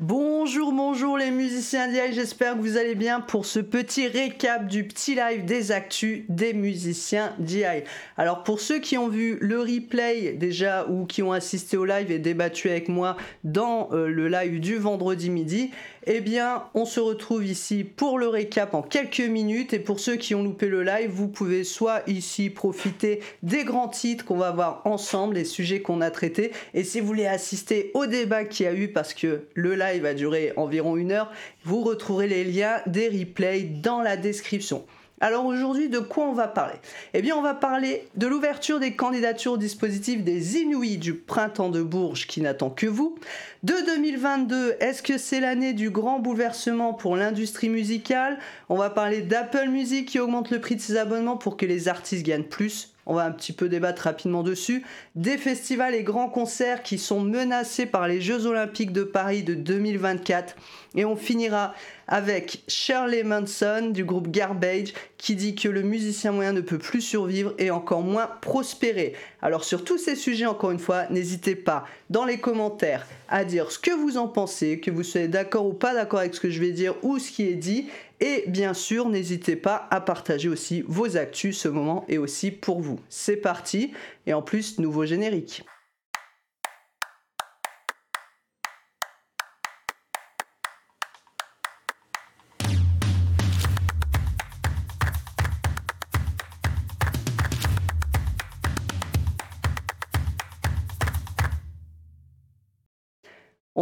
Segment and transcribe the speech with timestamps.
[0.00, 4.88] Bonjour, bonjour les musiciens d'IA, j'espère que vous allez bien pour ce petit récap du
[4.88, 7.74] petit live des actus des musiciens d'IA.
[8.16, 12.10] Alors pour ceux qui ont vu le replay déjà ou qui ont assisté au live
[12.10, 15.70] et débattu avec moi dans euh, le live du vendredi midi,
[16.06, 19.72] eh bien, on se retrouve ici pour le récap en quelques minutes.
[19.72, 23.88] Et pour ceux qui ont loupé le live, vous pouvez soit ici profiter des grands
[23.88, 26.52] titres qu'on va voir ensemble, les sujets qu'on a traités.
[26.74, 30.02] Et si vous voulez assister au débat qu'il y a eu, parce que le live
[30.02, 31.32] va durer environ une heure,
[31.64, 34.84] vous retrouverez les liens des replays dans la description.
[35.20, 36.74] Alors aujourd'hui, de quoi on va parler?
[37.14, 41.70] Eh bien, on va parler de l'ouverture des candidatures au dispositif des Inuits du printemps
[41.70, 43.16] de Bourges qui n'attend que vous.
[43.62, 48.38] De 2022, est-ce que c'est l'année du grand bouleversement pour l'industrie musicale?
[48.68, 51.88] On va parler d'Apple Music qui augmente le prix de ses abonnements pour que les
[51.88, 54.82] artistes gagnent plus on va un petit peu débattre rapidement dessus,
[55.14, 59.54] des festivals et grands concerts qui sont menacés par les Jeux olympiques de Paris de
[59.54, 60.56] 2024.
[60.96, 61.74] Et on finira
[62.06, 67.00] avec Shirley Manson du groupe Garbage qui dit que le musicien moyen ne peut plus
[67.00, 69.14] survivre et encore moins prospérer.
[69.42, 73.70] Alors sur tous ces sujets, encore une fois, n'hésitez pas dans les commentaires à dire
[73.70, 76.50] ce que vous en pensez, que vous soyez d'accord ou pas d'accord avec ce que
[76.50, 77.88] je vais dire ou ce qui est dit.
[78.20, 82.80] Et bien sûr, n'hésitez pas à partager aussi vos actus, ce moment est aussi pour
[82.80, 83.00] vous.
[83.08, 83.92] C'est parti,
[84.26, 85.64] et en plus, nouveau générique.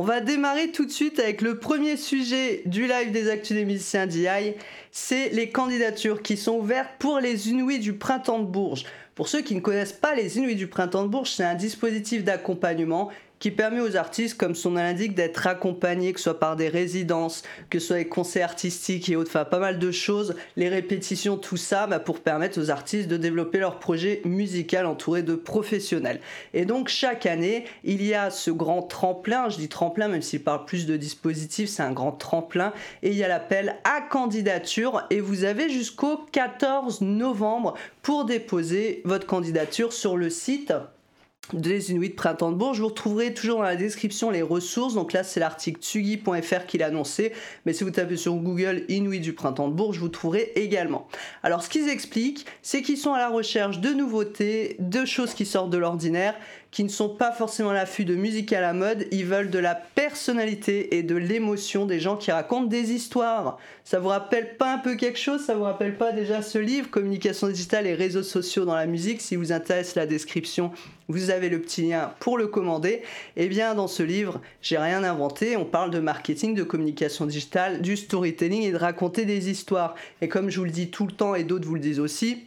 [0.03, 3.65] On va démarrer tout de suite avec le premier sujet du live des actus des
[3.65, 4.39] musiciens d'IA.
[4.91, 8.83] C'est les candidatures qui sont ouvertes pour les Inuits du printemps de Bourges.
[9.15, 12.25] Pour ceux qui ne connaissent pas les Inuits du printemps de Bourges, c'est un dispositif
[12.25, 13.11] d'accompagnement
[13.43, 16.69] qui permet aux artistes, comme son nom l'indique, d'être accompagnés, que ce soit par des
[16.69, 20.69] résidences, que ce soit des concerts artistiques et autres, enfin pas mal de choses, les
[20.69, 25.35] répétitions, tout ça, bah, pour permettre aux artistes de développer leur projet musical entouré de
[25.35, 26.21] professionnels.
[26.55, 30.45] Et donc chaque année, il y a ce grand tremplin, je dis tremplin même s'il
[30.45, 35.03] parle plus de dispositifs, c'est un grand tremplin, et il y a l'appel à candidature,
[35.11, 40.73] et vous avez jusqu'au 14 novembre pour déposer votre candidature sur le site
[41.53, 42.81] des Inuits Printemps de Bourges.
[42.81, 44.95] Vous retrouverez toujours dans la description les ressources.
[44.95, 47.33] Donc là, c'est l'article tsugi.fr qui l'a annoncé.
[47.67, 51.09] Mais si vous tapez sur Google Inuits du Printemps de Bourges, vous trouverez également.
[51.43, 55.47] Alors, ce qu'ils expliquent, c'est qu'ils sont à la recherche de nouveautés, de choses qui
[55.47, 56.35] sortent de l'ordinaire
[56.73, 59.59] qui ne sont pas forcément à l'affût de musique à la mode, ils veulent de
[59.59, 63.59] la personnalité et de l'émotion des gens qui racontent des histoires.
[63.85, 65.45] Ça vous rappelle pas un peu quelque chose?
[65.45, 69.21] Ça vous rappelle pas déjà ce livre, Communication digitale et réseaux sociaux dans la musique?
[69.21, 70.73] Si vous intéresse la description,
[71.09, 73.03] vous avez le petit lien pour le commander.
[73.37, 77.83] Eh bien dans ce livre, j'ai rien inventé, on parle de marketing, de communication digitale,
[77.83, 79.95] du storytelling et de raconter des histoires.
[80.23, 82.47] Et comme je vous le dis tout le temps et d'autres vous le disent aussi,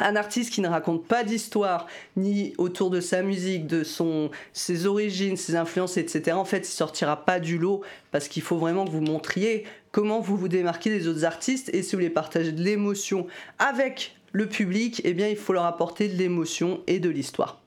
[0.00, 4.86] un artiste qui ne raconte pas d'histoire, ni autour de sa musique, de son, ses
[4.86, 8.84] origines, ses influences, etc., en fait, il sortira pas du lot parce qu'il faut vraiment
[8.84, 12.52] que vous montriez comment vous vous démarquez des autres artistes et si vous voulez partager
[12.52, 13.26] de l'émotion
[13.58, 17.60] avec le public, eh bien, il faut leur apporter de l'émotion et de l'histoire.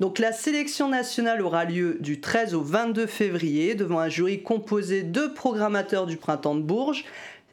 [0.00, 5.02] Donc, la sélection nationale aura lieu du 13 au 22 février devant un jury composé
[5.02, 7.04] de programmateurs du printemps de Bourges.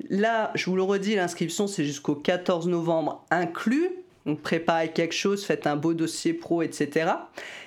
[0.09, 3.89] Là, je vous le redis, l'inscription c'est jusqu'au 14 novembre inclus.
[4.25, 7.11] Donc préparez quelque chose, faites un beau dossier pro, etc.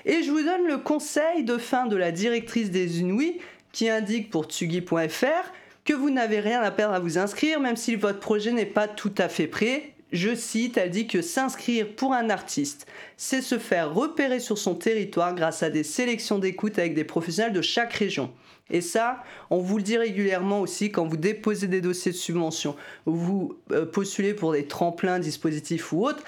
[0.05, 3.39] Et je vous donne le conseil de fin de la directrice des Inuits
[3.73, 5.53] qui indique pour tsugi.fr
[5.85, 8.89] que vous n'avez rien à perdre à vous inscrire, même si votre projet n'est pas
[8.89, 9.93] tout à fait prêt.
[10.13, 12.87] Je cite, elle dit que s'inscrire pour un artiste,
[13.17, 17.53] c'est se faire repérer sur son territoire grâce à des sélections d'écoute avec des professionnels
[17.53, 18.33] de chaque région.
[18.71, 22.77] Et ça, on vous le dit régulièrement aussi quand vous déposez des dossiers de subvention,
[23.05, 26.25] vous euh, postulez pour des tremplins, dispositifs ou autres,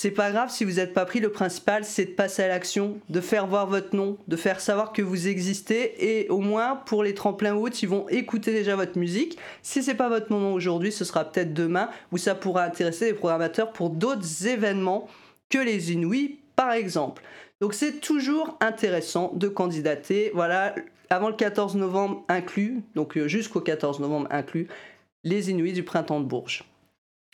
[0.00, 1.20] c'est pas grave si vous n'êtes pas pris.
[1.20, 4.94] Le principal, c'est de passer à l'action, de faire voir votre nom, de faire savoir
[4.94, 6.22] que vous existez.
[6.22, 9.36] Et au moins, pour les tremplins hautes, ils vont écouter déjà votre musique.
[9.60, 13.12] Si c'est pas votre moment aujourd'hui, ce sera peut-être demain où ça pourra intéresser les
[13.12, 15.06] programmateurs pour d'autres événements
[15.50, 17.22] que les Inuits, par exemple.
[17.60, 20.30] Donc c'est toujours intéressant de candidater.
[20.32, 20.74] Voilà,
[21.10, 24.66] avant le 14 novembre inclus, donc euh, jusqu'au 14 novembre inclus,
[25.24, 26.64] les Inuits du printemps de Bourges.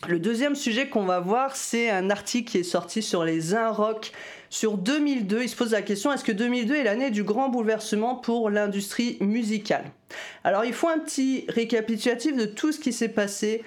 [0.06, 4.12] Le deuxième sujet qu'on va voir, c'est un article qui est sorti sur les rock
[4.50, 5.43] sur 2002.
[5.43, 9.16] Il se pose la question est-ce que 2002 est l'année du grand bouleversement pour l'industrie
[9.20, 9.84] musicale?
[10.44, 13.64] Alors, il faut un petit récapitulatif de tout ce qui s'est passé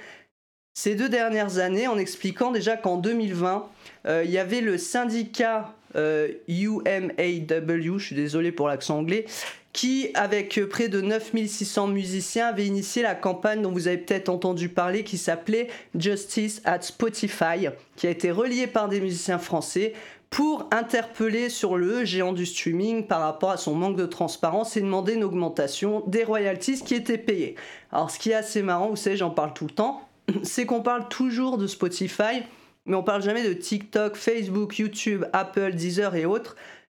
[0.75, 3.67] ces deux dernières années en expliquant déjà qu'en 2020,
[4.05, 9.25] euh, il y avait le syndicat UMAW, euh, je suis désolé pour l'accent anglais,
[9.73, 14.69] qui, avec près de 9600 musiciens, avait initié la campagne dont vous avez peut-être entendu
[14.69, 19.93] parler qui s'appelait Justice at Spotify, qui a été reliée par des musiciens français
[20.29, 24.81] pour interpeller sur le géant du streaming par rapport à son manque de transparence et
[24.81, 27.55] demander une augmentation des royalties qui étaient payées.
[27.91, 30.07] Alors ce qui est assez marrant, vous savez, j'en parle tout le temps,
[30.43, 32.43] c'est qu'on parle toujours de Spotify,
[32.85, 36.55] mais on parle jamais de TikTok, Facebook, YouTube, Apple, Deezer et autres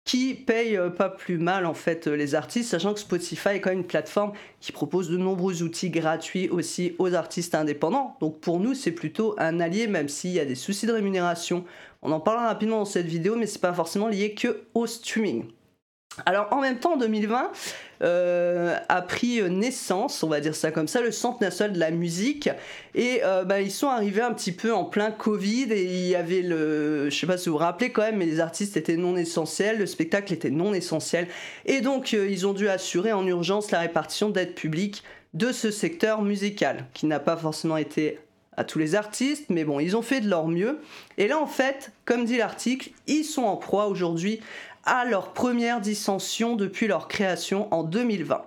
[0.09, 3.61] qui payent euh, pas plus mal en fait euh, les artistes, sachant que Spotify est
[3.61, 8.17] quand même une plateforme qui propose de nombreux outils gratuits aussi aux artistes indépendants.
[8.19, 11.63] Donc pour nous, c'est plutôt un allié, même s'il y a des soucis de rémunération.
[12.01, 15.45] On en parlera rapidement dans cette vidéo, mais c'est pas forcément lié que au streaming.
[16.25, 17.51] Alors en même temps, en 2020,
[18.01, 21.91] euh, a pris naissance, on va dire ça comme ça, le Centre national de la
[21.91, 22.49] musique.
[22.95, 26.15] Et euh, bah, ils sont arrivés un petit peu en plein Covid et il y
[26.15, 27.09] avait le...
[27.09, 29.77] Je sais pas si vous vous rappelez quand même, mais les artistes étaient non essentiels,
[29.79, 31.27] le spectacle était non essentiel.
[31.65, 35.69] Et donc euh, ils ont dû assurer en urgence la répartition d'aide publique de ce
[35.69, 38.19] secteur musical, qui n'a pas forcément été
[38.59, 40.81] à tous les artistes, mais bon, ils ont fait de leur mieux.
[41.17, 44.41] Et là, en fait, comme dit l'article, ils sont en proie aujourd'hui
[44.83, 48.43] à leur première dissension depuis leur création en 2020.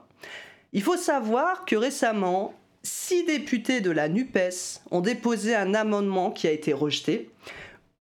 [0.72, 6.46] Il faut savoir que récemment, six députés de la NUPES ont déposé un amendement qui
[6.46, 7.30] a été rejeté,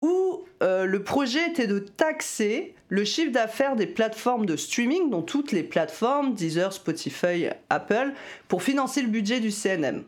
[0.01, 5.21] où euh, le projet était de taxer le chiffre d'affaires des plateformes de streaming, dont
[5.21, 8.13] toutes les plateformes, Deezer, Spotify, Apple,
[8.47, 10.03] pour financer le budget du CNM.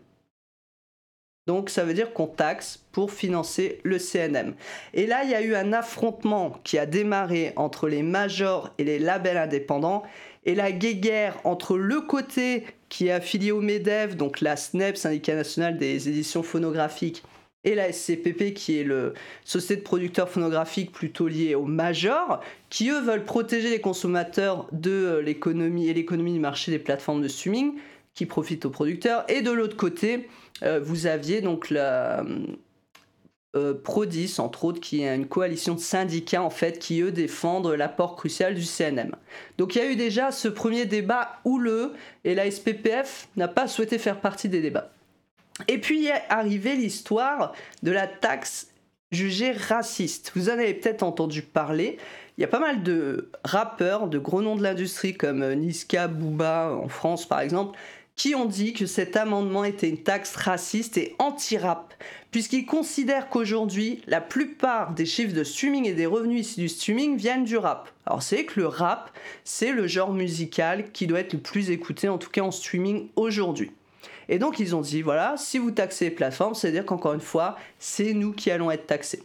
[1.50, 4.54] Donc ça veut dire qu'on taxe pour financer le CNM.
[4.94, 8.84] Et là, il y a eu un affrontement qui a démarré entre les majors et
[8.84, 10.04] les labels indépendants.
[10.46, 15.34] Et la guéguerre entre le côté qui est affilié au MEDEV, donc la SNEP, Syndicat
[15.34, 17.24] national des éditions phonographiques,
[17.64, 22.92] et la SCPP qui est le société de producteurs phonographiques plutôt liée aux majors, qui
[22.92, 27.74] eux veulent protéger les consommateurs de l'économie et l'économie du marché des plateformes de streaming
[28.14, 29.26] qui profitent aux producteurs.
[29.30, 30.30] Et de l'autre côté,
[30.64, 32.24] euh, vous aviez donc la
[33.56, 37.68] euh, Prodis, entre autres, qui est une coalition de syndicats en fait, qui eux défendent
[37.68, 39.16] l'apport crucial du CNM.
[39.58, 41.94] Donc il y a eu déjà ce premier débat houleux
[42.26, 44.92] et la SPPF n'a pas souhaité faire partie des débats.
[45.68, 48.68] Et puis est arrivée l'histoire de la taxe
[49.12, 50.32] jugée raciste.
[50.36, 51.98] Vous en avez peut-être entendu parler.
[52.38, 56.72] Il y a pas mal de rappeurs, de gros noms de l'industrie comme Niska, Booba
[56.72, 57.78] en France par exemple,
[58.20, 61.94] qui ont dit que cet amendement était une taxe raciste et anti-rap,
[62.32, 67.16] puisqu'ils considèrent qu'aujourd'hui, la plupart des chiffres de streaming et des revenus ici du streaming
[67.16, 67.90] viennent du rap.
[68.06, 69.10] Alors c'est que le rap,
[69.46, 73.08] c'est le genre musical qui doit être le plus écouté, en tout cas en streaming
[73.16, 73.72] aujourd'hui.
[74.28, 77.56] Et donc ils ont dit, voilà, si vous taxez les plateformes, c'est-à-dire qu'encore une fois,
[77.80, 79.24] c'est nous qui allons être taxés.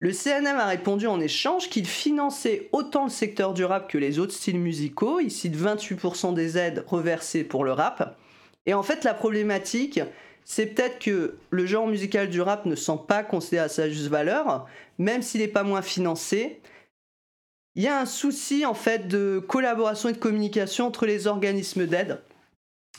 [0.00, 4.20] Le CNM a répondu en échange qu'il finançait autant le secteur du rap que les
[4.20, 8.16] autres styles musicaux, ici de 28% des aides reversées pour le rap.
[8.66, 10.00] Et en fait, la problématique,
[10.44, 14.06] c'est peut-être que le genre musical du rap ne sent pas considéré à sa juste
[14.06, 14.68] valeur,
[14.98, 16.60] même s'il n'est pas moins financé.
[17.74, 21.86] Il y a un souci en fait de collaboration et de communication entre les organismes
[21.86, 22.20] d'aide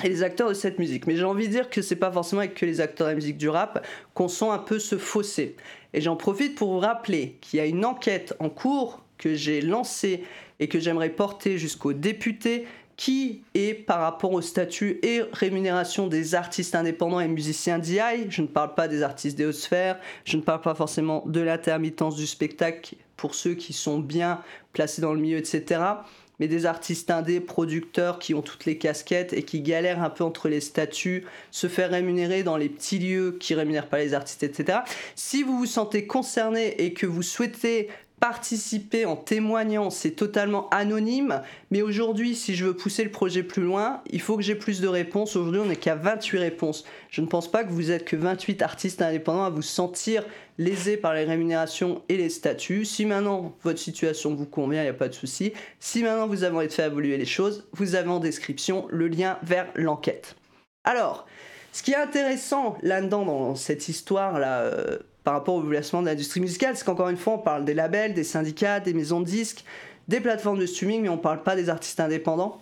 [0.03, 1.07] et les acteurs de cette musique.
[1.07, 3.37] Mais j'ai envie de dire que c'est pas forcément avec les acteurs de la musique
[3.37, 5.55] du rap qu'on sent un peu ce fossé.
[5.93, 9.61] Et j'en profite pour vous rappeler qu'il y a une enquête en cours que j'ai
[9.61, 10.23] lancée
[10.59, 16.35] et que j'aimerais porter jusqu'aux députés qui est par rapport au statut et rémunération des
[16.35, 18.29] artistes indépendants et musiciens d'IA.
[18.29, 22.27] Je ne parle pas des artistes sphères, je ne parle pas forcément de l'intermittence du
[22.27, 24.41] spectacle pour ceux qui sont bien
[24.73, 25.79] placés dans le milieu, etc
[26.39, 30.23] mais des artistes indés, producteurs qui ont toutes les casquettes et qui galèrent un peu
[30.23, 34.43] entre les statuts, se faire rémunérer dans les petits lieux qui rémunèrent pas les artistes,
[34.43, 34.79] etc.
[35.15, 41.41] Si vous vous sentez concerné et que vous souhaitez participer en témoignant, c'est totalement anonyme.
[41.71, 44.81] Mais aujourd'hui, si je veux pousser le projet plus loin, il faut que j'ai plus
[44.81, 45.35] de réponses.
[45.35, 46.85] Aujourd'hui, on n'est qu'à 28 réponses.
[47.09, 50.23] Je ne pense pas que vous êtes que 28 artistes indépendants à vous sentir
[50.57, 52.85] lésés par les rémunérations et les statuts.
[52.85, 55.53] Si maintenant votre situation vous convient, il n'y a pas de souci.
[55.79, 59.07] Si maintenant vous avez envie de faire évoluer les choses, vous avez en description le
[59.07, 60.35] lien vers l'enquête.
[60.83, 61.25] Alors,
[61.71, 64.97] ce qui est intéressant là-dedans, dans cette histoire-là, euh,
[65.29, 68.15] par rapport au développement de l'industrie musicale, c'est qu'encore une fois, on parle des labels,
[68.15, 69.63] des syndicats, des maisons de disques,
[70.07, 72.59] des plateformes de streaming, mais on ne parle pas des artistes indépendants.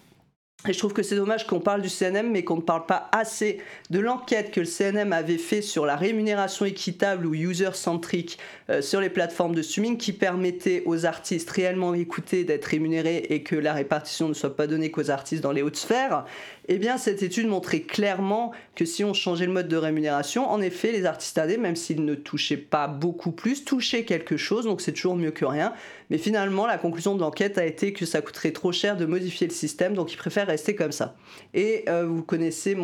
[0.68, 3.10] Et je trouve que c'est dommage qu'on parle du CNM, mais qu'on ne parle pas
[3.14, 8.38] assez de l'enquête que le CNM avait fait sur la rémunération équitable ou user-centric
[8.70, 13.44] euh, sur les plateformes de streaming qui permettait aux artistes réellement écoutés d'être rémunérés et
[13.44, 16.26] que la répartition ne soit pas donnée qu'aux artistes dans les hautes sphères.
[16.68, 20.62] Eh bien, cette étude montrait clairement que si on changeait le mode de rémunération, en
[20.62, 24.82] effet, les artistes indés, même s'ils ne touchaient pas beaucoup plus, touchaient quelque chose, donc
[24.82, 25.74] c'est toujours mieux que rien.
[26.10, 29.48] Mais finalement, la conclusion de l'enquête a été que ça coûterait trop cher de modifier
[29.48, 31.16] le système, donc ils préfèrent rester comme ça.
[31.54, 32.78] Et euh, vous connaissez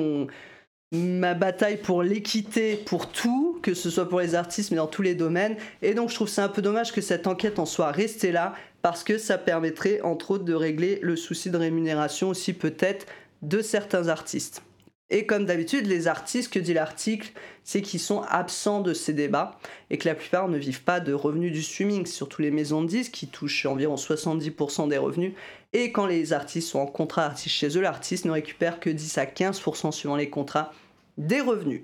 [0.92, 5.02] ma bataille pour l'équité pour tout, que ce soit pour les artistes, mais dans tous
[5.02, 5.56] les domaines.
[5.82, 8.54] Et donc je trouve ça un peu dommage que cette enquête en soit restée là,
[8.82, 13.06] parce que ça permettrait entre autres de régler le souci de rémunération aussi peut-être
[13.42, 14.62] de certains artistes.
[15.10, 17.32] Et comme d'habitude, les artistes, que dit l'article,
[17.64, 21.14] c'est qu'ils sont absents de ces débats et que la plupart ne vivent pas de
[21.14, 25.34] revenus du streaming, surtout les maisons de disques qui touchent environ 70% des revenus.
[25.74, 29.18] Et quand les artistes sont en contrat artiste chez eux, l'artiste ne récupère que 10
[29.18, 30.72] à 15% suivant les contrats
[31.18, 31.84] des revenus.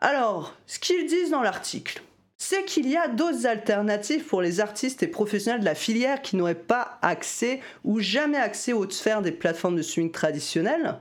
[0.00, 2.02] Alors, ce qu'ils disent dans l'article,
[2.36, 6.36] c'est qu'il y a d'autres alternatives pour les artistes et professionnels de la filière qui
[6.36, 11.00] n'auraient pas accès ou jamais accès aux sphères des plateformes de streaming traditionnelles.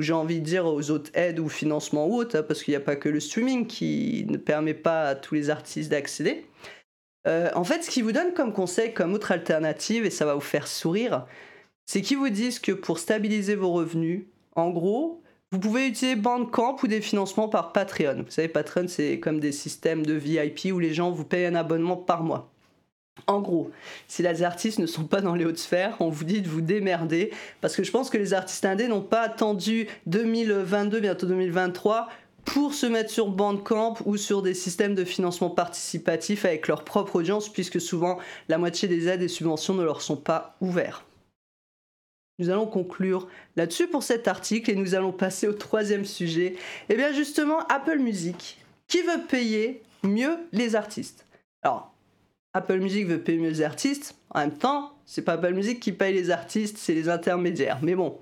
[0.00, 2.76] J'ai envie de dire aux autres aides ou financements ou autres, hein, parce qu'il n'y
[2.76, 6.46] a pas que le streaming qui ne permet pas à tous les artistes d'accéder.
[7.26, 10.34] Euh, en fait, ce qu'ils vous donnent comme conseil, comme autre alternative, et ça va
[10.34, 11.26] vous faire sourire,
[11.86, 14.24] c'est qu'ils vous disent que pour stabiliser vos revenus,
[14.56, 18.22] en gros, vous pouvez utiliser Bandcamp ou des financements par Patreon.
[18.24, 21.56] Vous savez, Patreon, c'est comme des systèmes de VIP où les gens vous payent un
[21.56, 22.49] abonnement par mois.
[23.26, 23.70] En gros,
[24.08, 26.60] si les artistes ne sont pas dans les hautes sphères, on vous dit de vous
[26.60, 32.08] démerder, parce que je pense que les artistes indés n'ont pas attendu 2022, bientôt 2023,
[32.44, 37.16] pour se mettre sur Bandcamp ou sur des systèmes de financement participatif avec leur propre
[37.16, 41.04] audience, puisque souvent la moitié des aides et subventions ne leur sont pas ouverts.
[42.38, 46.46] Nous allons conclure là-dessus pour cet article et nous allons passer au troisième sujet.
[46.46, 46.56] Et
[46.90, 48.58] eh bien justement, Apple Music.
[48.88, 51.26] Qui veut payer mieux les artistes?
[51.62, 51.92] Alors,
[52.54, 54.16] Apple Music veut payer mieux les artistes.
[54.30, 57.78] En même temps, c'est pas Apple Music qui paye les artistes, c'est les intermédiaires.
[57.82, 58.18] Mais bon.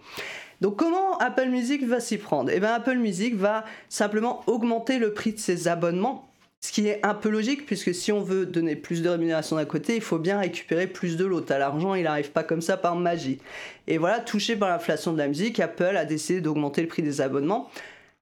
[0.61, 2.51] Donc comment Apple Music va s'y prendre?
[2.53, 6.29] Eh bien Apple Music va simplement augmenter le prix de ses abonnements
[6.61, 9.65] ce qui est un peu logique, puisque si on veut donner plus de rémunération d'un
[9.65, 11.55] côté, il faut bien récupérer plus de l'autre.
[11.55, 13.39] L'argent, il n'arrive pas comme ça par magie.
[13.87, 17.21] Et voilà, touché par l'inflation de la musique, Apple a décidé d'augmenter le prix des
[17.21, 17.71] abonnements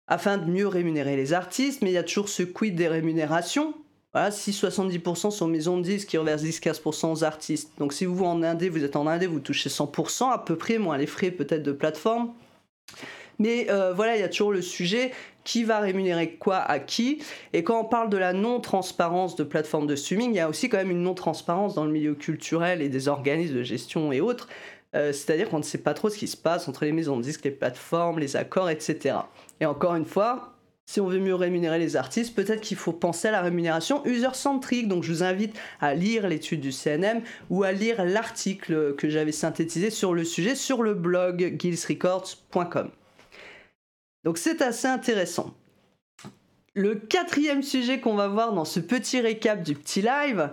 [0.07, 3.75] afin de mieux rémunérer les artistes, mais il y a toujours ce quid des rémunérations.
[4.17, 7.73] Voilà, si 70% sont maisons de disques qui reversent 10-15% aux artistes.
[7.77, 10.79] Donc si vous en Indé, vous êtes en Indé, vous touchez 100% à peu près,
[10.79, 12.33] moins les frais peut-être de plateforme.
[13.39, 15.13] Mais euh, voilà, il y a toujours le sujet
[15.45, 17.23] qui va rémunérer quoi à qui?
[17.53, 20.71] Et quand on parle de la non-transparence de plateformes de streaming, il y a aussi
[20.71, 24.49] quand même une non-transparence dans le milieu culturel et des organismes de gestion et autres.
[24.95, 27.23] Euh, c'est-à-dire qu'on ne sait pas trop ce qui se passe entre les maisons de
[27.23, 29.17] disques, les plateformes, les accords, etc.
[29.61, 30.56] Et encore une fois,
[30.87, 34.87] si on veut mieux rémunérer les artistes, peut-être qu'il faut penser à la rémunération user-centrique.
[34.87, 39.33] Donc je vous invite à lire l'étude du CNM ou à lire l'article que j'avais
[39.33, 42.91] synthétisé sur le sujet sur le blog guildsrecords.com.
[44.25, 45.55] Donc c'est assez intéressant.
[46.75, 50.51] Le quatrième sujet qu'on va voir dans ce petit récap du petit live,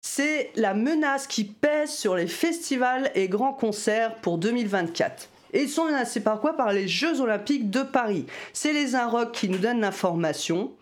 [0.00, 5.28] c'est la menace qui pèse sur les festivals et grands concerts pour 2024.
[5.54, 6.56] Et ils sont menacés par quoi?
[6.56, 8.26] Par les Jeux Olympiques de Paris.
[8.52, 10.72] C'est les Inrocks qui nous donnent l'information.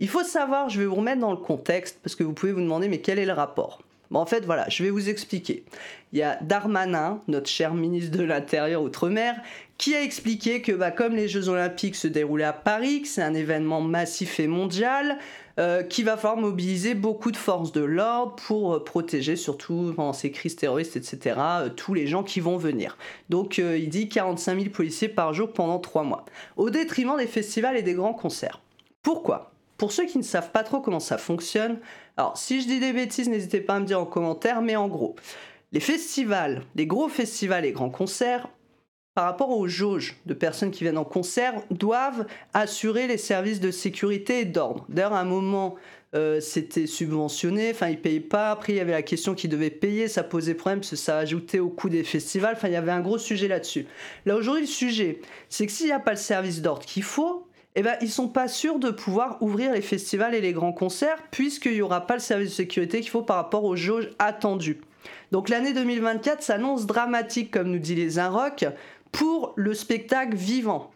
[0.00, 2.60] Il faut savoir, je vais vous remettre dans le contexte, parce que vous pouvez vous
[2.60, 3.82] demander, mais quel est le rapport?
[4.14, 5.64] En fait, voilà, je vais vous expliquer.
[6.12, 9.36] Il y a Darmanin, notre cher ministre de l'Intérieur Outre-mer,
[9.76, 13.22] qui a expliqué que bah, comme les Jeux Olympiques se déroulaient à Paris, que c'est
[13.22, 15.18] un événement massif et mondial,
[15.58, 20.12] euh, qu'il va falloir mobiliser beaucoup de forces de l'ordre pour euh, protéger, surtout pendant
[20.12, 22.96] ces crises terroristes, etc., euh, tous les gens qui vont venir.
[23.28, 26.24] Donc il dit 45 000 policiers par jour pendant trois mois,
[26.56, 28.60] au détriment des festivals et des grands concerts.
[29.02, 29.50] Pourquoi?
[29.78, 31.78] Pour ceux qui ne savent pas trop comment ça fonctionne,
[32.16, 34.86] alors si je dis des bêtises, n'hésitez pas à me dire en commentaire, mais en
[34.86, 35.16] gros,
[35.72, 38.48] les festivals, les gros festivals et grands concerts
[39.18, 43.72] par rapport aux jauges de personnes qui viennent en concert, doivent assurer les services de
[43.72, 44.86] sécurité et d'ordre.
[44.88, 45.74] D'ailleurs, à un moment,
[46.14, 48.52] euh, c'était subventionné, enfin, ils ne payaient pas.
[48.52, 51.68] Après, il y avait la question qu'ils devaient payer, ça posait problème ça ajoutait au
[51.68, 52.54] coût des festivals.
[52.56, 53.88] Enfin, il y avait un gros sujet là-dessus.
[54.24, 57.44] Là, aujourd'hui, le sujet, c'est que s'il n'y a pas le service d'ordre qu'il faut,
[57.74, 61.18] eh ben, ils sont pas sûrs de pouvoir ouvrir les festivals et les grands concerts
[61.32, 64.78] puisqu'il n'y aura pas le service de sécurité qu'il faut par rapport aux jauges attendues.
[65.30, 68.64] Donc l'année 2024 s'annonce dramatique, comme nous dit les Inrocks
[69.12, 70.90] pour le spectacle vivant.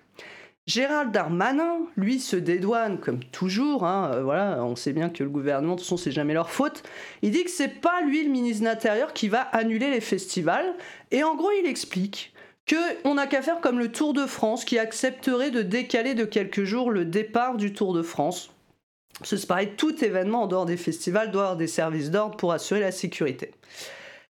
[0.66, 3.84] Gérald Darmanin, lui, se dédouane comme toujours.
[3.84, 6.50] Hein, euh, voilà, on sait bien que le gouvernement, de toute façon, c'est jamais leur
[6.50, 6.84] faute.
[7.22, 10.74] Il dit que c'est pas lui, le ministre de l'Intérieur, qui va annuler les festivals.
[11.10, 12.32] Et en gros, il explique
[12.68, 16.62] qu'on n'a qu'à faire comme le Tour de France, qui accepterait de décaler de quelques
[16.62, 18.52] jours le départ du Tour de France.
[19.24, 22.52] Ce se pareil, tout événement en dehors des festivals doit avoir des services d'ordre pour
[22.52, 23.52] assurer la sécurité.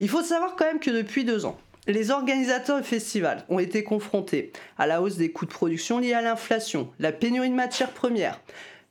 [0.01, 3.85] Il faut savoir quand même que depuis deux ans, les organisateurs du festival ont été
[3.85, 7.91] confrontés à la hausse des coûts de production liés à l'inflation, la pénurie de matières
[7.91, 8.41] premières,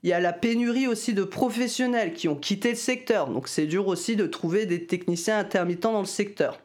[0.04, 3.66] Il y a la pénurie aussi de professionnels qui ont quitté le secteur, donc c'est
[3.66, 6.60] dur aussi de trouver des techniciens intermittents dans le secteur.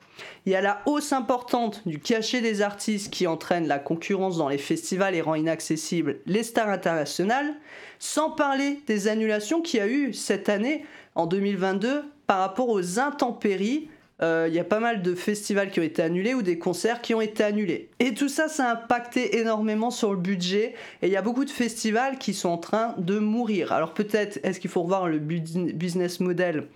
[0.44, 4.49] Il y a la hausse importante du cachet des artistes qui entraîne la concurrence dans
[4.49, 7.54] les festivals et rend inaccessibles les stars internationales,
[8.00, 12.99] sans parler des annulations qu'il y a eu cette année, en 2022, par rapport aux
[12.99, 13.88] intempéries
[14.20, 17.00] euh, il y a pas mal de festivals qui ont été annulés ou des concerts
[17.00, 17.90] qui ont été annulés.
[18.00, 20.75] Et tout ça, ça a impacté énormément sur le budget.
[21.02, 23.72] Et il y a beaucoup de festivals qui sont en train de mourir.
[23.72, 26.68] Alors peut-être, est-ce qu'il faut revoir le business model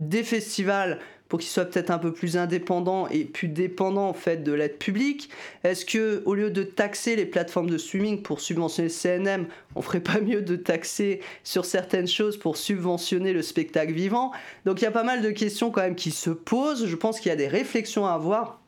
[0.00, 0.98] des festivals
[1.28, 4.78] pour qu'ils soient peut-être un peu plus indépendants et plus dépendants en fait de l'aide
[4.78, 5.30] publique.
[5.64, 9.82] Est-ce que au lieu de taxer les plateformes de streaming pour subventionner le CNM, on
[9.82, 14.32] ferait pas mieux de taxer sur certaines choses pour subventionner le spectacle vivant?
[14.64, 16.86] Donc il y a pas mal de questions quand même qui se posent.
[16.86, 18.60] Je pense qu'il y a des réflexions à avoir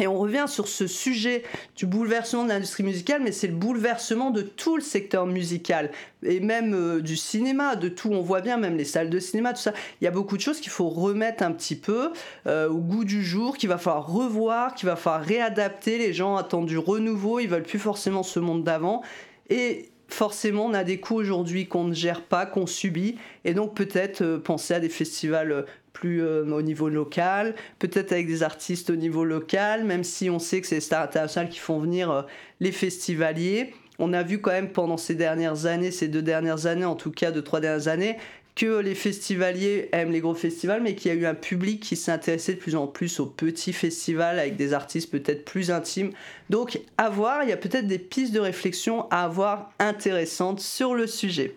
[0.00, 1.42] et on revient sur ce sujet
[1.76, 5.90] du bouleversement de l'industrie musicale, mais c'est le bouleversement de tout le secteur musical,
[6.22, 8.10] et même euh, du cinéma, de tout.
[8.10, 9.74] On voit bien, même les salles de cinéma, tout ça.
[10.00, 12.10] Il y a beaucoup de choses qu'il faut remettre un petit peu
[12.46, 15.98] euh, au goût du jour, qu'il va falloir revoir, qu'il va falloir réadapter.
[15.98, 19.02] Les gens attendent du renouveau, ils veulent plus forcément ce monde d'avant.
[19.50, 23.74] Et forcément, on a des coûts aujourd'hui qu'on ne gère pas, qu'on subit, et donc
[23.74, 28.90] peut-être euh, penser à des festivals plus euh, au niveau local, peut-être avec des artistes
[28.90, 32.10] au niveau local, même si on sait que c'est les stars internationales qui font venir
[32.10, 32.22] euh,
[32.60, 33.74] les festivaliers.
[33.98, 37.10] On a vu quand même pendant ces dernières années, ces deux dernières années, en tout
[37.10, 38.16] cas de trois dernières années,
[38.54, 41.96] que les festivaliers aiment les gros festivals, mais qu'il y a eu un public qui
[41.96, 46.10] s'est intéressé de plus en plus aux petits festivals avec des artistes peut-être plus intimes.
[46.50, 50.94] Donc à voir, il y a peut-être des pistes de réflexion à avoir intéressantes sur
[50.94, 51.54] le sujet.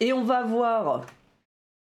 [0.00, 1.06] Et on va voir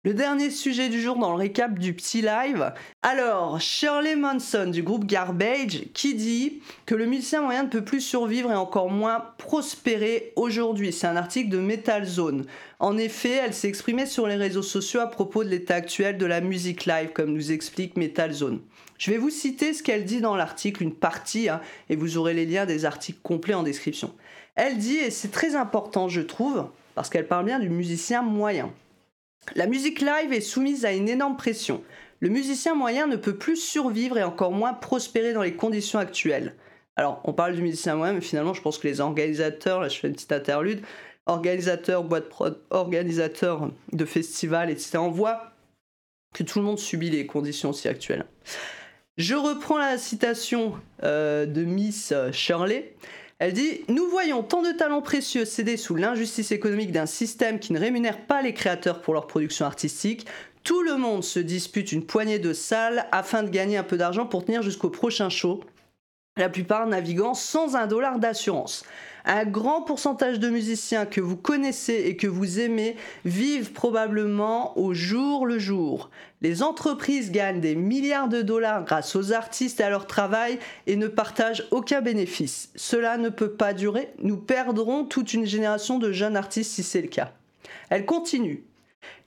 [0.04, 2.74] le dernier sujet du jour dans le récap du petit live.
[3.02, 8.02] Alors, Shirley Manson du groupe Garbage qui dit que le musicien moyen ne peut plus
[8.02, 10.92] survivre et encore moins prospérer aujourd'hui.
[10.92, 12.44] C'est un article de Metal Zone.
[12.80, 16.26] En effet, elle s'est exprimée sur les réseaux sociaux à propos de l'état actuel de
[16.26, 18.60] la musique live, comme nous explique Metal Zone.
[18.98, 22.34] Je vais vous citer ce qu'elle dit dans l'article, une partie, hein, et vous aurez
[22.34, 24.12] les liens des articles complets en description.
[24.54, 28.70] Elle dit, et c'est très important je trouve, parce qu'elle parle bien du musicien moyen.
[29.54, 31.82] La musique live est soumise à une énorme pression.
[32.20, 36.54] Le musicien moyen ne peut plus survivre et encore moins prospérer dans les conditions actuelles.
[36.96, 39.98] Alors, on parle du musicien moyen, mais finalement, je pense que les organisateurs, là je
[39.98, 40.82] fais une petite interlude,
[41.26, 45.52] organisateurs, boîte prod, organisateurs de festivals, etc., on voit
[46.32, 48.24] que tout le monde subit les conditions aussi actuelles.
[49.16, 52.94] Je reprends la citation euh, de Miss Shirley.
[53.38, 57.72] Elle dit Nous voyons tant de talents précieux céder sous l'injustice économique d'un système qui
[57.72, 60.26] ne rémunère pas les créateurs pour leur production artistique.
[60.62, 64.26] Tout le monde se dispute une poignée de salles afin de gagner un peu d'argent
[64.26, 65.60] pour tenir jusqu'au prochain show.
[66.36, 68.84] La plupart naviguant sans un dollar d'assurance.
[69.26, 74.92] Un grand pourcentage de musiciens que vous connaissez et que vous aimez vivent probablement au
[74.92, 76.10] jour le jour.
[76.42, 80.96] Les entreprises gagnent des milliards de dollars grâce aux artistes et à leur travail et
[80.96, 82.70] ne partagent aucun bénéfice.
[82.76, 84.12] Cela ne peut pas durer.
[84.22, 87.32] Nous perdrons toute une génération de jeunes artistes si c'est le cas.
[87.88, 88.62] Elle continue.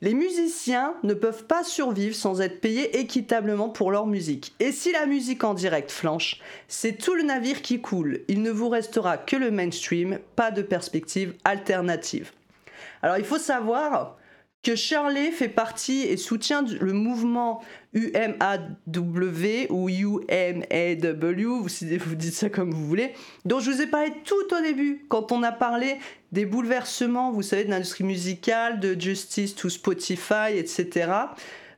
[0.02, 4.54] Les musiciens ne peuvent pas survivre sans être payés équitablement pour leur musique.
[4.60, 8.22] Et si la musique en direct flanche, c'est tout le navire qui coule.
[8.28, 12.32] Il ne vous restera que le mainstream, pas de perspective alternative.
[13.02, 14.18] Alors il faut savoir
[14.64, 17.64] que Shirley fait partie et soutient le mouvement
[17.98, 21.68] UMAW ou UMAW, vous,
[22.06, 23.14] vous dites ça comme vous voulez,
[23.46, 25.98] dont je vous ai parlé tout au début quand on a parlé
[26.32, 31.12] des bouleversements, vous savez, de l'industrie musicale, de Justice to Spotify, etc.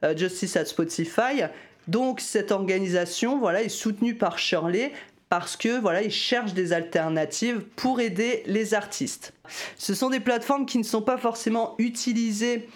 [0.04, 1.44] Euh, Justice at Spotify.
[1.88, 4.92] Donc cette organisation, voilà, est soutenue par Shirley
[5.30, 9.34] parce que voilà, ils cherchent des alternatives pour aider les artistes.
[9.78, 12.68] Ce sont des plateformes qui ne sont pas forcément utilisées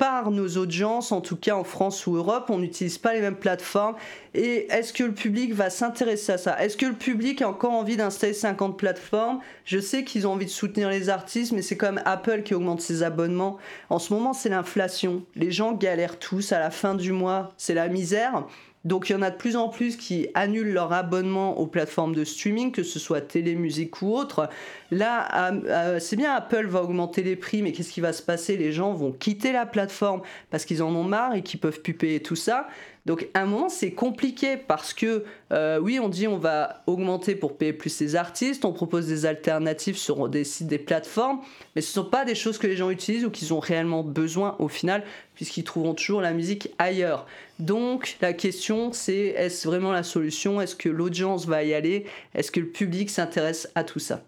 [0.00, 3.36] par nos audiences, en tout cas en France ou Europe, on n'utilise pas les mêmes
[3.36, 3.96] plateformes.
[4.32, 6.58] Et est-ce que le public va s'intéresser à ça?
[6.58, 9.40] Est-ce que le public a encore envie d'installer 50 plateformes?
[9.66, 12.80] Je sais qu'ils ont envie de soutenir les artistes, mais c'est comme Apple qui augmente
[12.80, 13.58] ses abonnements.
[13.90, 15.22] En ce moment, c'est l'inflation.
[15.36, 18.46] Les gens galèrent tous à la fin du mois, c'est la misère.
[18.84, 22.14] Donc il y en a de plus en plus qui annulent leur abonnement aux plateformes
[22.14, 24.48] de streaming, que ce soit télé, musique ou autre.
[24.90, 25.52] Là,
[25.98, 28.56] c'est bien Apple va augmenter les prix, mais qu'est-ce qui va se passer?
[28.56, 31.94] Les gens vont quitter la plateforme parce qu'ils en ont marre et qu'ils peuvent plus
[31.94, 32.68] payer tout ça.
[33.06, 37.34] Donc à un moment c'est compliqué parce que euh, oui on dit on va augmenter
[37.34, 41.40] pour payer plus les artistes, on propose des alternatives sur des sites, des plateformes,
[41.74, 44.02] mais ce ne sont pas des choses que les gens utilisent ou qu'ils ont réellement
[44.02, 45.02] besoin au final
[45.34, 47.26] puisqu'ils trouveront toujours la musique ailleurs.
[47.58, 50.60] Donc la question c'est est-ce vraiment la solution?
[50.60, 52.04] Est-ce que l'audience va y aller?
[52.34, 54.22] Est-ce que le public s'intéresse à tout ça?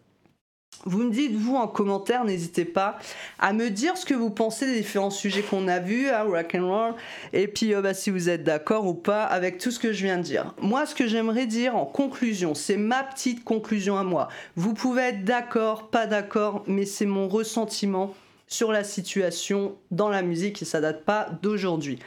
[0.85, 2.99] Vous me dites, vous, en commentaire, n'hésitez pas
[3.39, 6.57] à me dire ce que vous pensez des différents sujets qu'on a vus, hein, rock
[6.57, 6.95] and roll,
[7.33, 10.03] et puis euh, bah, si vous êtes d'accord ou pas avec tout ce que je
[10.03, 10.55] viens de dire.
[10.61, 14.29] Moi, ce que j'aimerais dire en conclusion, c'est ma petite conclusion à moi.
[14.57, 18.15] Vous pouvez être d'accord, pas d'accord, mais c'est mon ressentiment
[18.49, 22.01] sur la situation dans la musique et ça date pas d'aujourd'hui.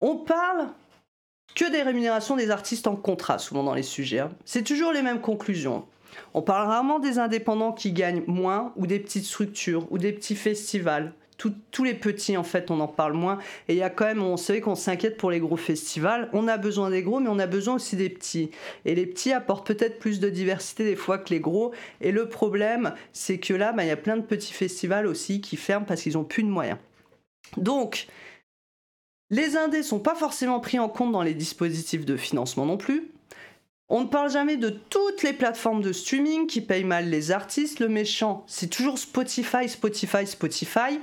[0.00, 0.68] On parle
[1.54, 4.20] que des rémunérations des artistes en contrat, souvent dans les sujets.
[4.20, 4.30] Hein.
[4.44, 5.86] C'est toujours les mêmes conclusions.
[6.34, 10.36] On parle rarement des indépendants qui gagnent moins, ou des petites structures, ou des petits
[10.36, 11.12] festivals.
[11.70, 13.38] tous les petits, en fait, on en parle moins.
[13.68, 16.28] Et il y a quand même, on sait qu'on s'inquiète pour les gros festivals.
[16.34, 18.50] On a besoin des gros, mais on a besoin aussi des petits.
[18.84, 21.72] Et les petits apportent peut-être plus de diversité des fois que les gros.
[22.02, 25.40] Et le problème, c'est que là, bah, il y a plein de petits festivals aussi
[25.40, 26.78] qui ferment parce qu'ils n'ont plus de moyens.
[27.56, 28.06] Donc,
[29.30, 33.12] les indés sont pas forcément pris en compte dans les dispositifs de financement non plus.
[33.92, 37.80] On ne parle jamais de toutes les plateformes de streaming qui payent mal les artistes.
[37.80, 41.00] Le méchant, c'est toujours Spotify, Spotify, Spotify.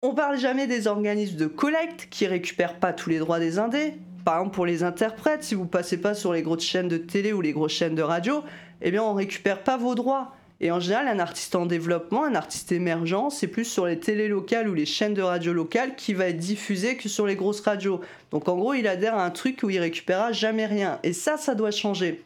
[0.00, 3.92] On parle jamais des organismes de collecte qui récupèrent pas tous les droits des indés.
[4.24, 7.34] Par exemple, pour les interprètes, si vous passez pas sur les grosses chaînes de télé
[7.34, 8.42] ou les grosses chaînes de radio,
[8.80, 10.35] eh bien, on récupère pas vos droits.
[10.60, 14.28] Et en général, un artiste en développement, un artiste émergent, c'est plus sur les télés
[14.28, 17.60] locales ou les chaînes de radio locales qui va être diffusé que sur les grosses
[17.60, 18.00] radios.
[18.30, 20.98] Donc en gros, il adhère à un truc où il récupérera jamais rien.
[21.02, 22.22] Et ça, ça doit changer.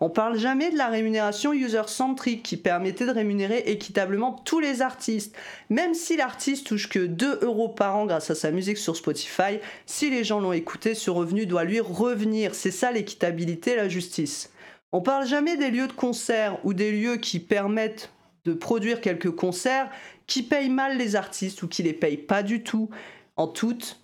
[0.00, 5.36] On parle jamais de la rémunération user-centric qui permettait de rémunérer équitablement tous les artistes.
[5.68, 9.60] Même si l'artiste touche que 2 euros par an grâce à sa musique sur Spotify,
[9.84, 12.54] si les gens l'ont écouté, ce revenu doit lui revenir.
[12.54, 14.50] C'est ça l'équitabilité, la justice.
[14.94, 18.12] On parle jamais des lieux de concert ou des lieux qui permettent
[18.44, 19.90] de produire quelques concerts
[20.28, 22.88] qui payent mal les artistes ou qui les payent pas du tout,
[23.34, 24.00] en toute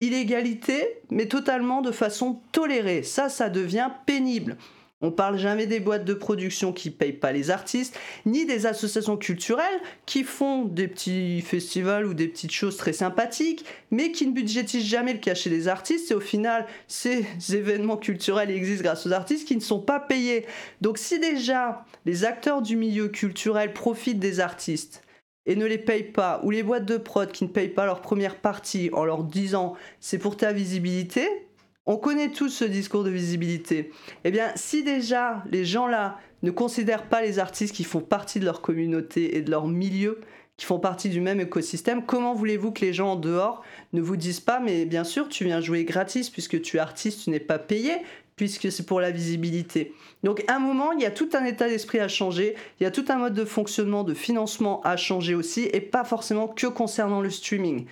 [0.00, 3.02] illégalité, mais totalement de façon tolérée.
[3.02, 4.58] Ça, ça devient pénible.
[5.06, 9.16] On parle jamais des boîtes de production qui payent pas les artistes, ni des associations
[9.16, 14.32] culturelles qui font des petits festivals ou des petites choses très sympathiques, mais qui ne
[14.32, 16.10] budgétisent jamais le cachet des artistes.
[16.10, 20.44] Et au final, ces événements culturels existent grâce aux artistes qui ne sont pas payés.
[20.80, 25.04] Donc si déjà les acteurs du milieu culturel profitent des artistes,
[25.48, 28.00] et ne les payent pas, ou les boîtes de prod qui ne payent pas leur
[28.00, 31.45] première partie en leur disant c'est pour ta visibilité,
[31.86, 33.92] on connaît tous ce discours de visibilité.
[34.24, 38.40] Eh bien, si déjà les gens là ne considèrent pas les artistes qui font partie
[38.40, 40.20] de leur communauté et de leur milieu,
[40.56, 44.16] qui font partie du même écosystème, comment voulez-vous que les gens en dehors ne vous
[44.16, 47.40] disent pas mais bien sûr tu viens jouer gratis puisque tu es artiste, tu n'es
[47.40, 47.92] pas payé
[48.36, 49.94] puisque c'est pour la visibilité.
[50.22, 52.86] Donc à un moment, il y a tout un état d'esprit à changer, il y
[52.86, 56.66] a tout un mode de fonctionnement, de financement à changer aussi, et pas forcément que
[56.66, 57.86] concernant le streaming.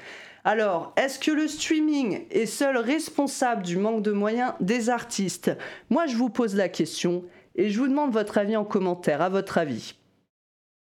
[0.46, 5.50] Alors, est-ce que le streaming est seul responsable du manque de moyens des artistes?
[5.88, 7.24] Moi, je vous pose la question
[7.56, 9.22] et je vous demande votre avis en commentaire.
[9.22, 9.96] À votre avis